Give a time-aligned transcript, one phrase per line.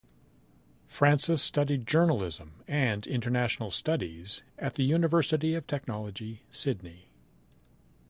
[0.87, 7.11] Francis studied journalism and international studies at the University of Technology Sydney.